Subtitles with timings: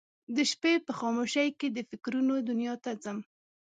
[0.35, 3.17] د شپې په خاموشۍ کې د فکرونه دنیا ته ځم